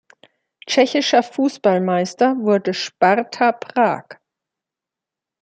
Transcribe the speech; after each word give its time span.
Tschechischer 0.65 1.21
Fußballmeister 1.21 2.35
wurde 2.39 2.73
Sparta 2.73 3.51
Prag. 3.51 4.17